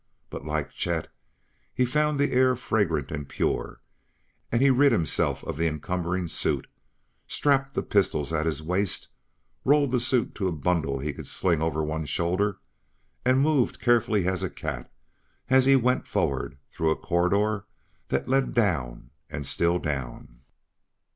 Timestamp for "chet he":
0.71-1.85